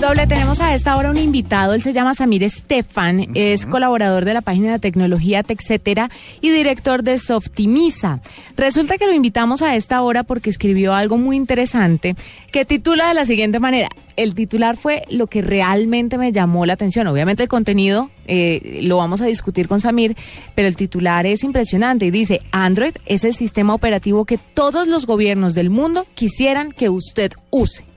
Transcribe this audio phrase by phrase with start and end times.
[0.00, 4.32] Doble, tenemos a esta hora un invitado, él se llama Samir Estefan, es colaborador de
[4.32, 8.20] la página de tecnología TechCetera y director de Softimisa.
[8.56, 12.14] Resulta que lo invitamos a esta hora porque escribió algo muy interesante
[12.52, 13.88] que titula de la siguiente manera.
[14.14, 17.08] El titular fue lo que realmente me llamó la atención.
[17.08, 20.16] Obviamente el contenido eh, lo vamos a discutir con Samir,
[20.54, 25.06] pero el titular es impresionante y dice, Android es el sistema operativo que todos los
[25.06, 27.87] gobiernos del mundo quisieran que usted use.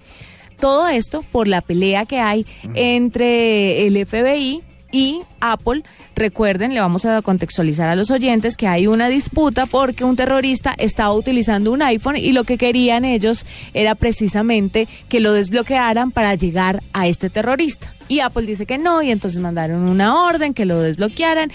[0.61, 5.83] Todo esto por la pelea que hay entre el FBI y Apple.
[6.15, 10.75] Recuerden, le vamos a contextualizar a los oyentes que hay una disputa porque un terrorista
[10.77, 16.35] estaba utilizando un iPhone y lo que querían ellos era precisamente que lo desbloquearan para
[16.35, 17.93] llegar a este terrorista.
[18.07, 21.51] Y Apple dice que no y entonces mandaron una orden que lo desbloquearan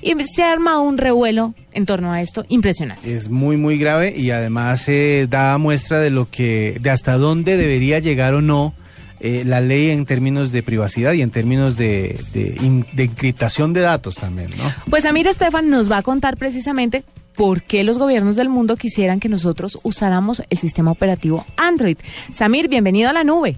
[0.00, 3.12] y se arma un revuelo en torno a esto impresionante.
[3.12, 7.56] Es muy, muy grave y además eh, da muestra de lo que, de hasta dónde
[7.56, 8.74] debería llegar o no
[9.20, 13.72] eh, la ley en términos de privacidad y en términos de, de, in- de encriptación
[13.72, 14.64] de datos también, ¿no?
[14.90, 17.02] Pues Amir Estefan nos va a contar precisamente
[17.34, 21.96] por qué los gobiernos del mundo quisieran que nosotros usáramos el sistema operativo Android.
[22.32, 23.56] Samir, bienvenido a la nube.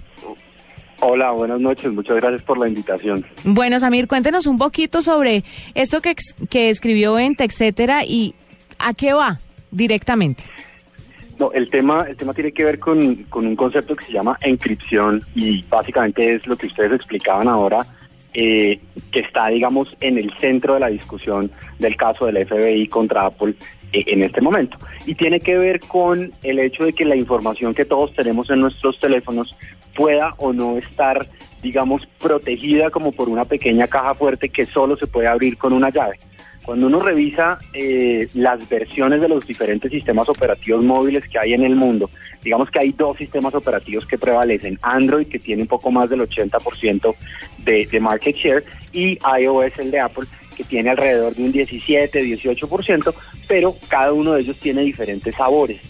[1.00, 1.90] Hola, buenas noches.
[1.92, 3.24] Muchas gracias por la invitación.
[3.44, 6.14] Bueno, Samir, cuéntenos un poquito sobre esto que,
[6.50, 8.34] que escribió en TechCetera y
[8.78, 9.38] a qué va
[9.70, 10.44] directamente.
[11.38, 14.38] No, el tema, el tema tiene que ver con, con un concepto que se llama
[14.42, 17.86] encripción y básicamente es lo que ustedes explicaban ahora,
[18.34, 18.78] eh,
[19.10, 23.54] que está, digamos, en el centro de la discusión del caso del FBI contra Apple
[23.92, 24.78] en este momento.
[25.06, 28.60] Y tiene que ver con el hecho de que la información que todos tenemos en
[28.60, 29.54] nuestros teléfonos
[29.94, 31.28] pueda o no estar,
[31.62, 35.90] digamos, protegida como por una pequeña caja fuerte que solo se puede abrir con una
[35.90, 36.18] llave.
[36.64, 41.64] Cuando uno revisa eh, las versiones de los diferentes sistemas operativos móviles que hay en
[41.64, 42.10] el mundo,
[42.44, 44.78] digamos que hay dos sistemas operativos que prevalecen.
[44.82, 47.14] Android, que tiene un poco más del 80%
[47.64, 50.26] de, de market share, y iOS, el de Apple,
[50.60, 53.14] que tiene alrededor de un 17, 18%,
[53.48, 55.80] pero cada uno de ellos tiene diferentes sabores.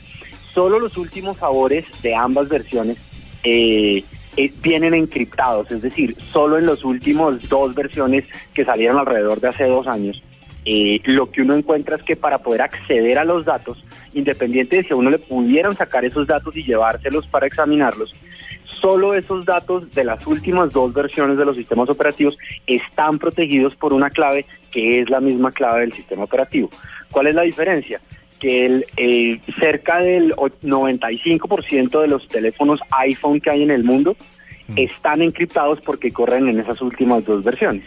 [0.54, 2.96] Solo los últimos sabores de ambas versiones
[3.42, 4.04] eh,
[4.36, 9.48] eh, vienen encriptados, es decir, solo en los últimos dos versiones que salieron alrededor de
[9.48, 10.22] hace dos años,
[10.64, 14.82] eh, lo que uno encuentra es que para poder acceder a los datos, independiente de
[14.84, 18.14] si a uno le pudieran sacar esos datos y llevárselos para examinarlos,
[18.70, 23.92] solo esos datos de las últimas dos versiones de los sistemas operativos están protegidos por
[23.92, 26.70] una clave que es la misma clave del sistema operativo.
[27.10, 28.00] ¿Cuál es la diferencia?
[28.38, 33.84] Que el, eh, cerca del o- 95% de los teléfonos iPhone que hay en el
[33.84, 34.16] mundo
[34.76, 37.84] están encriptados porque corren en esas últimas dos versiones.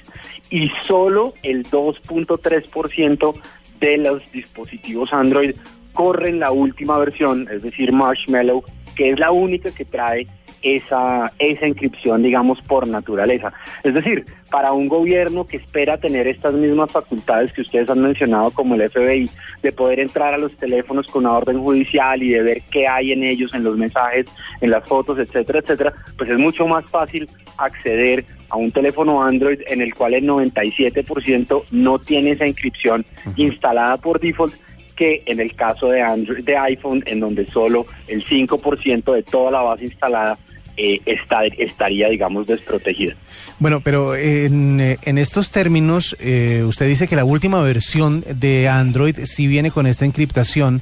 [0.49, 3.35] Y solo el 2.3%
[3.79, 5.55] de los dispositivos Android
[5.93, 8.63] corren la última versión, es decir, Marshmallow,
[8.95, 10.27] que es la única que trae
[10.63, 13.53] esa, esa inscripción, digamos, por naturaleza.
[13.83, 18.49] Es decir, para un gobierno que espera tener estas mismas facultades que ustedes han mencionado,
[18.51, 19.29] como el FBI,
[19.61, 23.11] de poder entrar a los teléfonos con una orden judicial y de ver qué hay
[23.11, 24.25] en ellos, en los mensajes,
[24.61, 29.59] en las fotos, etcétera, etcétera, pues es mucho más fácil acceder a un teléfono Android
[29.67, 34.53] en el cual el 97% no tiene esa inscripción instalada por default
[34.95, 39.51] que en el caso de Android, de iPhone, en donde solo el 5% de toda
[39.51, 40.37] la base instalada
[40.77, 43.15] eh, está, estaría, digamos, desprotegida.
[43.59, 48.67] Bueno, pero en, eh, en estos términos, eh, usted dice que la última versión de
[48.69, 50.81] Android sí viene con esta encriptación,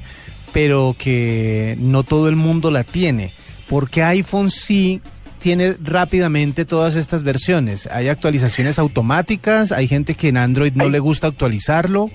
[0.52, 3.30] pero que no todo el mundo la tiene.
[3.68, 5.00] porque iPhone sí
[5.38, 7.86] tiene rápidamente todas estas versiones?
[7.86, 9.72] ¿Hay actualizaciones automáticas?
[9.72, 12.10] ¿Hay gente que en Android no Hay- le gusta actualizarlo?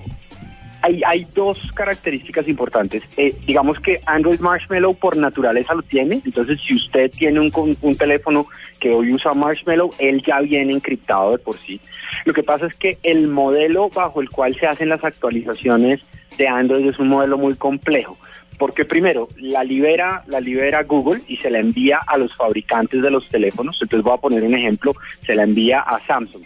[0.87, 3.03] Hay, hay dos características importantes.
[3.17, 6.21] Eh, digamos que Android Marshmallow por naturaleza lo tiene.
[6.23, 7.51] Entonces, si usted tiene un,
[7.81, 8.47] un teléfono
[8.79, 11.81] que hoy usa Marshmallow, él ya viene encriptado de por sí.
[12.23, 15.99] Lo que pasa es que el modelo bajo el cual se hacen las actualizaciones
[16.37, 18.17] de Android es un modelo muy complejo.
[18.57, 23.11] Porque primero, la libera, la libera Google y se la envía a los fabricantes de
[23.11, 23.77] los teléfonos.
[23.81, 24.95] Entonces voy a poner un ejemplo,
[25.25, 26.43] se la envía a Samsung.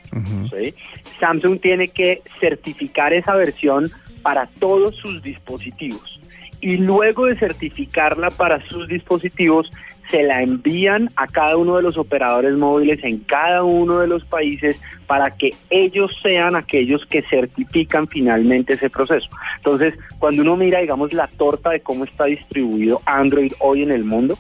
[0.49, 0.73] ¿sí?
[1.19, 3.91] Samsung tiene que certificar esa versión
[4.21, 6.19] para todos sus dispositivos.
[6.59, 9.71] Y luego de certificarla para sus dispositivos,
[10.11, 14.25] se la envían a cada uno de los operadores móviles en cada uno de los
[14.25, 19.29] países para que ellos sean aquellos que certifican finalmente ese proceso.
[19.57, 24.03] Entonces, cuando uno mira, digamos, la torta de cómo está distribuido Android hoy en el
[24.03, 24.37] mundo,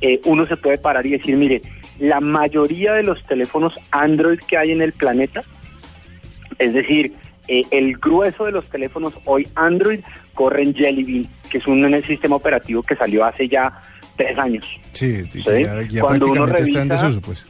[0.00, 1.62] eh, uno se puede parar y decir, mire,
[1.98, 5.42] la mayoría de los teléfonos Android que hay en el planeta,
[6.58, 7.12] es decir,
[7.48, 10.00] eh, el grueso de los teléfonos hoy Android
[10.34, 13.80] corren Jelly Bean, que es un sistema operativo que salió hace ya
[14.16, 14.66] tres años.
[14.92, 17.46] Sí, ya, ya Cuando uno revisa, está en desuso, pues.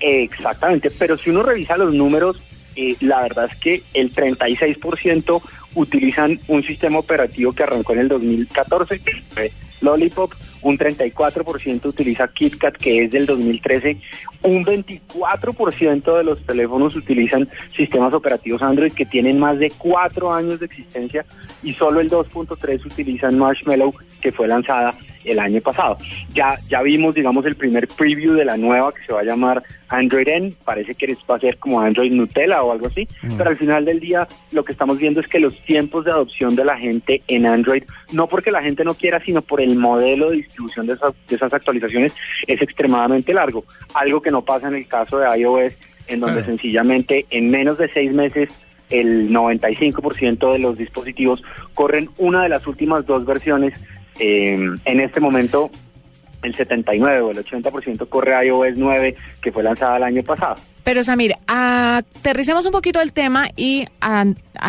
[0.00, 2.42] Exactamente, pero si uno revisa los números,
[2.76, 5.42] eh, la verdad es que el 36%
[5.74, 12.28] utilizan un sistema operativo que arrancó en el 2014, que fue Lollipop, un 34% utiliza
[12.28, 13.98] KitKat, que es del 2013,
[14.42, 20.60] un 24% de los teléfonos utilizan sistemas operativos Android que tienen más de cuatro años
[20.60, 21.24] de existencia
[21.62, 25.98] y solo el 2.3 utilizan Marshmallow, que fue lanzada el año pasado.
[26.34, 29.62] Ya, ya vimos, digamos, el primer preview de la nueva que se va a llamar
[29.88, 33.36] Android N, parece que va a ser como Android Nutella o algo así, mm.
[33.36, 36.54] pero al final del día lo que estamos viendo es que los tiempos de adopción
[36.54, 40.30] de la gente en Android, no porque la gente no quiera, sino por el modelo
[40.30, 42.14] de distribución de esas, de esas actualizaciones,
[42.46, 43.64] es extremadamente largo,
[43.94, 45.76] algo que no pasa en el caso de iOS,
[46.06, 48.50] en donde sencillamente en menos de seis meses
[48.90, 51.44] el 95% de los dispositivos
[51.74, 53.74] corren una de las últimas dos versiones
[54.20, 55.70] eh, en este momento
[56.42, 60.56] el 79 o el 80% corre iOS 9 que fue lanzada el año pasado.
[60.82, 64.24] Pero Samir, aterricemos un poquito el tema y a,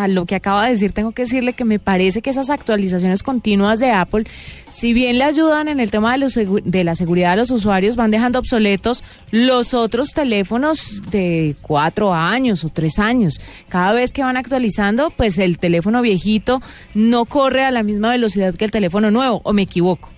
[0.08, 3.78] lo que acaba de decir tengo que decirle que me parece que esas actualizaciones continuas
[3.78, 4.24] de Apple,
[4.68, 7.96] si bien le ayudan en el tema de, los, de la seguridad de los usuarios,
[7.96, 13.40] van dejando obsoletos los otros teléfonos de cuatro años o tres años.
[13.68, 16.60] Cada vez que van actualizando, pues el teléfono viejito
[16.94, 20.11] no corre a la misma velocidad que el teléfono nuevo, ¿o me equivoco?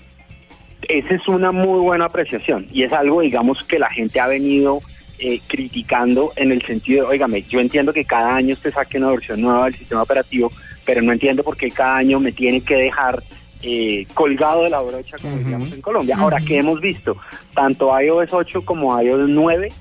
[0.88, 4.80] Esa es una muy buena apreciación y es algo, digamos, que la gente ha venido
[5.18, 9.10] eh, criticando en el sentido de, oígame, yo entiendo que cada año usted saque una
[9.10, 10.50] versión nueva del sistema operativo,
[10.84, 13.22] pero no entiendo por qué cada año me tiene que dejar
[13.62, 16.16] eh, colgado de la brocha, como decíamos en Colombia.
[16.18, 17.16] Ahora, ¿qué hemos visto?
[17.54, 19.72] Tanto iOS 8 como iOS 9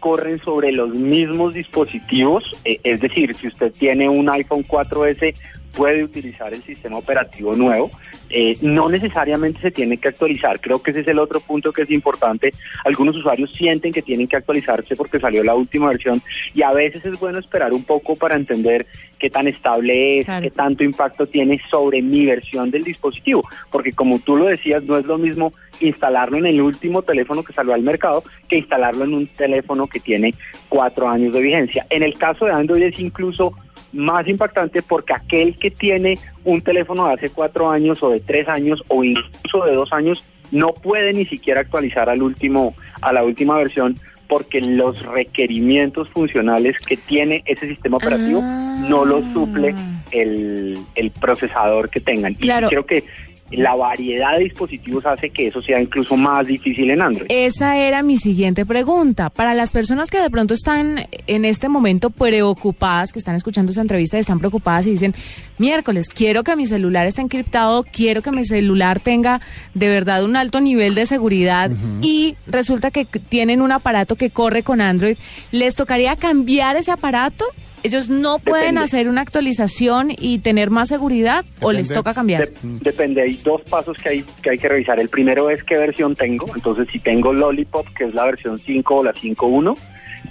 [0.00, 5.34] corren sobre los mismos dispositivos, eh, es decir, si usted tiene un iPhone 4S
[5.78, 7.90] puede utilizar el sistema operativo nuevo.
[8.30, 11.82] Eh, no necesariamente se tiene que actualizar, creo que ese es el otro punto que
[11.82, 12.52] es importante.
[12.84, 16.20] Algunos usuarios sienten que tienen que actualizarse porque salió la última versión
[16.54, 18.86] y a veces es bueno esperar un poco para entender
[19.18, 24.18] qué tan estable es, qué tanto impacto tiene sobre mi versión del dispositivo, porque como
[24.18, 27.82] tú lo decías, no es lo mismo instalarlo en el último teléfono que salió al
[27.82, 30.34] mercado que instalarlo en un teléfono que tiene
[30.68, 31.86] cuatro años de vigencia.
[31.90, 33.54] En el caso de Android es incluso
[33.92, 38.48] más impactante porque aquel que tiene un teléfono de hace cuatro años o de tres
[38.48, 43.22] años o incluso de dos años no puede ni siquiera actualizar al último a la
[43.22, 43.98] última versión
[44.28, 50.02] porque los requerimientos funcionales que tiene ese sistema operativo no lo suple ah.
[50.10, 52.32] el, el procesador que tengan.
[52.32, 53.04] Y creo que
[53.50, 57.26] la variedad de dispositivos hace que eso sea incluso más difícil en Android.
[57.28, 59.30] Esa era mi siguiente pregunta.
[59.30, 63.82] Para las personas que de pronto están en este momento preocupadas, que están escuchando esta
[63.82, 65.14] entrevista y están preocupadas y dicen,
[65.58, 69.40] miércoles, quiero que mi celular esté encriptado, quiero que mi celular tenga
[69.74, 71.70] de verdad un alto nivel de seguridad
[72.02, 75.16] y resulta que tienen un aparato que corre con Android,
[75.52, 77.44] ¿les tocaría cambiar ese aparato?
[77.82, 82.48] ¿Ellos no pueden hacer una actualización y tener más seguridad o les toca cambiar?
[82.62, 84.98] depende, hay dos pasos que hay, que hay que revisar.
[85.00, 86.46] El primero es qué versión tengo.
[86.54, 89.76] Entonces, si tengo Lollipop, que es la versión 5 o la 5.1,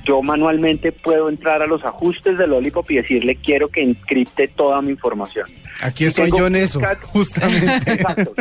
[0.03, 4.81] yo manualmente puedo entrar a los ajustes de Lollipop y decirle quiero que encripte toda
[4.81, 5.47] mi información.
[5.81, 7.93] Aquí estoy yo en eso, justamente.
[7.93, 8.33] Exacto.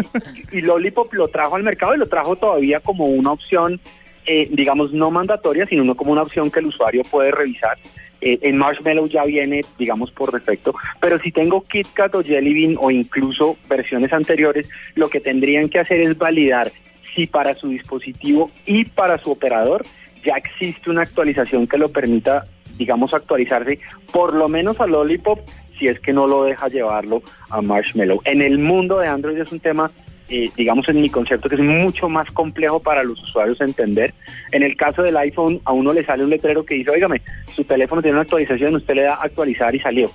[0.53, 3.81] Y, Lollipop lo trajo al mercado y lo trajo todavía como una opción,
[4.27, 7.77] eh, digamos, no mandatoria, sino como una opción que el usuario puede revisar.
[8.21, 12.77] Eh, en Marshmallow ya viene, digamos, por defecto, pero si tengo KitKat o Jelly Bean
[12.81, 16.73] o incluso versiones anteriores, lo que tendrían que hacer es validar
[17.15, 19.85] si para su dispositivo y para su operador
[20.25, 22.45] ya existe una actualización que lo permita,
[22.79, 23.81] digamos, actualizarse
[24.13, 25.41] por lo menos a Lollipop
[25.79, 28.21] si es que no lo deja llevarlo a Marshmallow.
[28.25, 29.91] En el mundo de Android es un tema
[30.29, 34.13] eh, digamos en mi concepto, que es mucho más complejo para los usuarios entender.
[34.53, 37.23] En el caso del iPhone, a uno le sale un letrero que dice, oígame,
[37.55, 40.11] su teléfono tiene una actualización, usted le da actualizar y salió.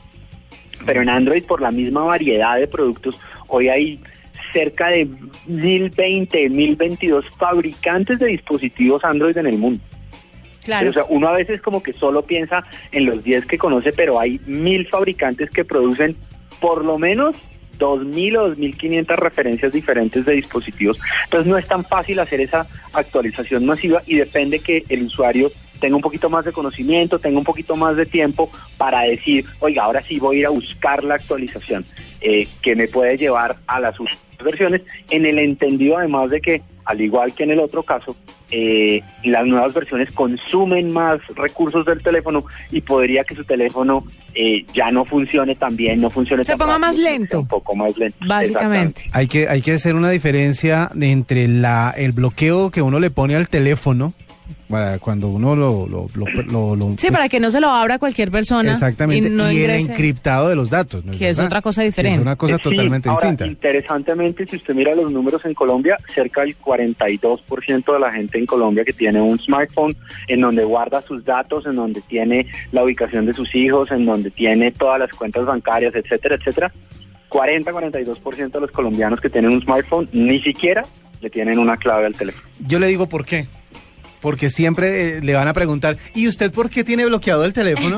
[0.85, 3.99] Pero en Android, por la misma variedad de productos, hoy hay
[4.51, 5.07] cerca de
[5.47, 9.81] 1020, 1022 fabricantes de dispositivos Android en el mundo.
[10.63, 10.89] Claro.
[10.89, 14.19] O sea, uno a veces como que solo piensa en los 10 que conoce, pero
[14.19, 16.15] hay mil fabricantes que producen
[16.59, 17.35] por lo menos
[17.81, 20.99] 2.000 o 2.500 referencias diferentes de dispositivos.
[21.25, 25.95] Entonces no es tan fácil hacer esa actualización masiva y depende que el usuario tenga
[25.95, 30.03] un poquito más de conocimiento, tenga un poquito más de tiempo para decir, oiga, ahora
[30.07, 31.83] sí voy a ir a buscar la actualización
[32.21, 36.61] eh, que me puede llevar a las últimas versiones, en el entendido además de que,
[36.85, 38.15] al igual que en el otro caso,
[38.49, 44.65] eh, las nuevas versiones consumen más recursos del teléfono y podría que su teléfono eh,
[44.73, 47.39] ya no funcione tan bien, no funcione Se tan ponga más lento.
[47.39, 48.17] Un poco más lento.
[48.27, 49.09] Básicamente.
[49.13, 53.09] Hay que, hay que hacer una diferencia de entre la, el bloqueo que uno le
[53.09, 54.13] pone al teléfono
[54.69, 55.87] para cuando uno lo...
[55.87, 58.71] lo, lo, lo- lo- Sí, pues, para que no se lo abra cualquier persona.
[58.71, 59.91] Exactamente, Y, no y el ingrese.
[59.91, 61.03] encriptado de los datos.
[61.05, 62.15] ¿no Que es otra cosa diferente.
[62.15, 63.47] Es una cosa Sí, totalmente ahora, distinta.
[63.47, 68.45] Interesantemente, si usted mira los números en Colombia, cerca del 42% de la gente en
[68.45, 69.95] Colombia que tiene un smartphone
[70.27, 74.31] en donde guarda sus datos, en donde tiene la ubicación de sus hijos, en donde
[74.31, 76.71] tiene todas las cuentas bancarias, etcétera, etcétera.
[77.29, 80.83] 40-42% de los colombianos que tienen un smartphone ni siquiera
[81.21, 82.43] le tienen una clave al teléfono.
[82.65, 83.45] Yo le digo por qué.
[84.21, 87.97] Porque siempre eh, le van a preguntar, ¿y usted por qué tiene bloqueado el teléfono?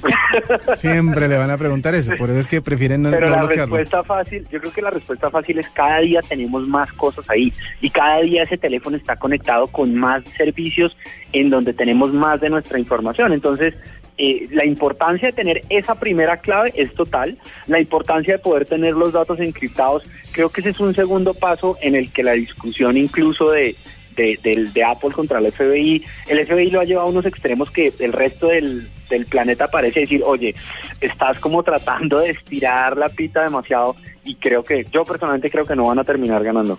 [0.76, 3.42] siempre le van a preguntar eso, por eso es que prefieren no, Pero no la
[3.42, 3.76] bloquearlo.
[3.76, 7.52] respuesta fácil, yo creo que la respuesta fácil es cada día tenemos más cosas ahí
[7.80, 10.96] y cada día ese teléfono está conectado con más servicios
[11.32, 13.32] en donde tenemos más de nuestra información.
[13.32, 13.74] Entonces,
[14.18, 17.38] eh, la importancia de tener esa primera clave es total.
[17.66, 21.76] La importancia de poder tener los datos encriptados, creo que ese es un segundo paso
[21.80, 23.74] en el que la discusión incluso de,
[24.14, 24.38] de,
[24.72, 28.12] de Apple contra el FBI, el FBI lo ha llevado a unos extremos que el
[28.12, 30.54] resto del, del planeta parece decir, oye,
[31.00, 35.76] estás como tratando de estirar la pita demasiado y creo que, yo personalmente creo que
[35.76, 36.78] no van a terminar ganando.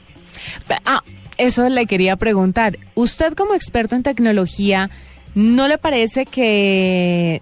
[0.85, 1.01] Ah,
[1.37, 2.77] eso le quería preguntar.
[2.95, 4.89] Usted como experto en tecnología,
[5.35, 7.41] ¿no le parece que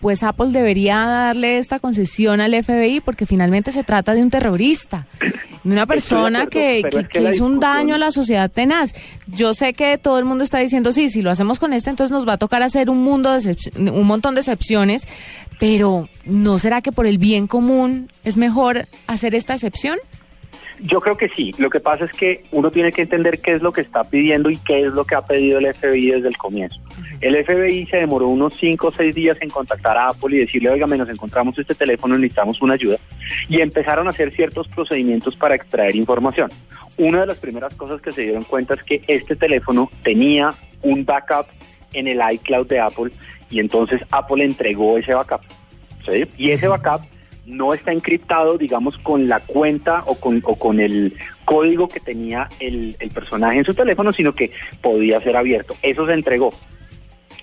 [0.00, 5.06] pues Apple debería darle esta concesión al FBI porque finalmente se trata de un terrorista,
[5.64, 8.94] de una persona acuerdo, que, que- es que hizo un daño a la sociedad tenaz.
[9.26, 12.12] Yo sé que todo el mundo está diciendo, sí, si lo hacemos con este, entonces
[12.12, 13.56] nos va a tocar hacer un, mundo de
[13.90, 15.06] un montón de excepciones,
[15.58, 19.98] pero ¿no será que por el bien común es mejor hacer esta excepción?
[20.82, 21.52] Yo creo que sí.
[21.58, 24.48] Lo que pasa es que uno tiene que entender qué es lo que está pidiendo
[24.48, 26.80] y qué es lo que ha pedido el FBI desde el comienzo.
[27.20, 30.70] El FBI se demoró unos 5 o 6 días en contactar a Apple y decirle,
[30.70, 32.96] oiga, nos encontramos este teléfono, necesitamos una ayuda.
[33.48, 36.50] Y empezaron a hacer ciertos procedimientos para extraer información.
[36.96, 41.04] Una de las primeras cosas que se dieron cuenta es que este teléfono tenía un
[41.04, 41.46] backup
[41.92, 43.10] en el iCloud de Apple
[43.50, 45.42] y entonces Apple entregó ese backup.
[46.08, 46.26] ¿sí?
[46.38, 47.02] Y ese backup
[47.44, 52.48] no está encriptado, digamos, con la cuenta o con, o con el código que tenía
[52.60, 55.74] el, el personaje en su teléfono, sino que podía ser abierto.
[55.82, 56.50] Eso se entregó.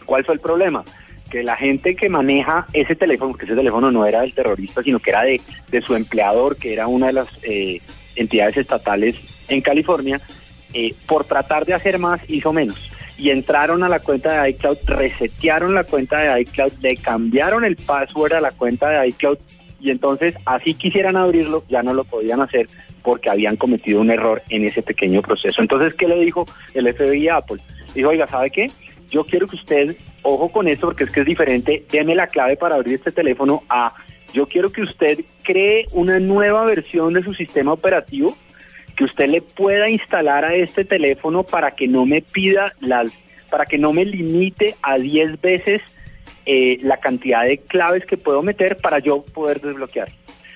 [0.08, 0.84] ¿Cuál fue el problema?
[1.30, 5.00] Que la gente que maneja ese teléfono, porque ese teléfono no era del terrorista, sino
[5.00, 7.82] que era de, de su empleador, que era una de las eh,
[8.16, 9.18] entidades estatales
[9.50, 10.22] en California,
[10.74, 12.90] eh, por tratar de hacer más, hizo menos.
[13.18, 17.76] Y entraron a la cuenta de iCloud, resetearon la cuenta de iCloud, le cambiaron el
[17.76, 19.38] password a la cuenta de iCloud
[19.80, 22.68] y entonces así quisieran abrirlo, ya no lo podían hacer
[23.04, 25.62] porque habían cometido un error en ese pequeño proceso.
[25.62, 27.58] Entonces, ¿qué le dijo el FBI a Apple?
[27.94, 28.70] Dijo, oiga, ¿sabe qué?
[29.10, 32.58] Yo quiero que usted, ojo con esto porque es que es diferente, deme la clave
[32.58, 33.94] para abrir este teléfono a,
[34.34, 38.36] yo quiero que usted cree una nueva versión de su sistema operativo
[38.96, 43.12] que usted le pueda instalar a este teléfono para que no me pida las,
[43.50, 45.82] para que no me limite a 10 veces
[46.46, 50.10] eh, la cantidad de claves que puedo meter para yo poder desbloquear.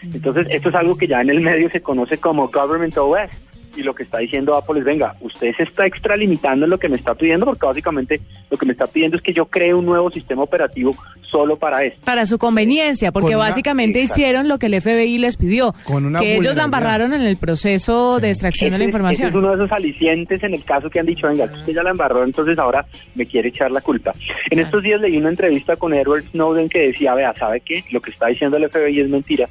[0.04, 3.30] Entonces, esto es algo que ya en el medio se conoce como Government OS.
[3.76, 6.90] Y lo que está diciendo Apple es, venga, usted se está extralimitando en lo que
[6.90, 9.86] me está pidiendo, porque básicamente lo que me está pidiendo es que yo cree un
[9.86, 12.02] nuevo sistema operativo solo para esto.
[12.04, 14.22] Para su conveniencia, porque Con básicamente Exacto.
[14.22, 17.38] hicieron lo que el FBI les pidió, Con una que ellos la embarraron en el
[17.38, 19.28] proceso de extracción de la Ese- información.
[19.30, 21.74] ese es uno de esos alicientes en el caso que han dicho, venga, que usted
[21.74, 22.86] ya la embarró, entonces ahora
[23.16, 24.12] me quiere echar la culpa.
[24.50, 27.84] En estos días leí una entrevista con Edward Snowden que decía, vea, ¿sabe qué?
[27.92, 29.48] Lo que está diciendo el FBI es mentira,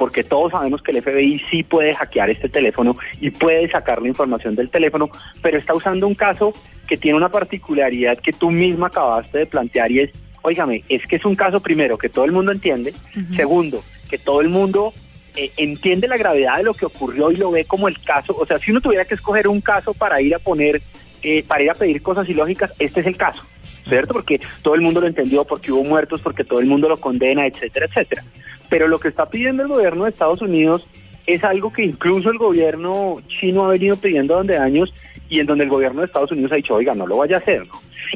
[0.00, 4.08] porque todos sabemos que el FBI sí puede hackear este teléfono y puede sacar la
[4.08, 5.10] información del teléfono,
[5.42, 6.54] pero está usando un caso
[6.88, 11.16] que tiene una particularidad que tú misma acabaste de plantear y es, óigame, es que
[11.16, 12.94] es un caso primero que todo el mundo entiende,
[13.36, 14.94] segundo, que todo el mundo
[15.36, 18.46] eh, entiende la gravedad de lo que ocurrió y lo ve como el caso, o
[18.46, 20.80] sea, si uno tuviera que escoger un caso para ir a poner,
[21.22, 23.42] eh, para ir a pedir cosas ilógicas, este es el caso,
[23.88, 24.12] ¿cierto?
[24.12, 27.46] Porque todo el mundo lo entendió, porque hubo muertos, porque todo el mundo lo condena,
[27.46, 28.24] etcétera, etcétera.
[28.68, 30.86] Pero lo que está pidiendo el gobierno de Estados Unidos
[31.26, 34.92] es algo que incluso el gobierno chino ha venido pidiendo durante años
[35.28, 37.38] y en donde el gobierno de Estados Unidos ha dicho, oiga, no lo vaya a
[37.38, 37.66] hacer.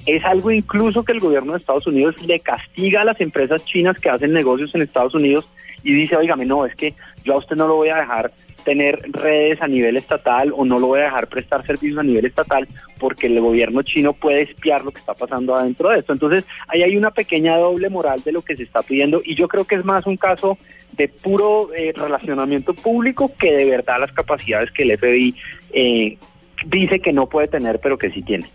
[0.06, 3.98] Es algo incluso que el gobierno de Estados Unidos le castiga a las empresas chinas
[3.98, 5.48] que hacen negocios en Estados Unidos
[5.84, 8.32] y dice, oígame, no, es que yo a usted no lo voy a dejar
[8.64, 12.26] tener redes a nivel estatal o no lo voy a dejar prestar servicios a nivel
[12.26, 12.66] estatal
[12.98, 16.12] porque el gobierno chino puede espiar lo que está pasando adentro de esto.
[16.12, 19.48] Entonces, ahí hay una pequeña doble moral de lo que se está pidiendo y yo
[19.48, 20.58] creo que es más un caso
[20.92, 25.34] de puro eh, relacionamiento público que de verdad las capacidades que el FBI
[25.72, 26.18] eh,
[26.66, 28.46] dice que no puede tener, pero que sí tiene.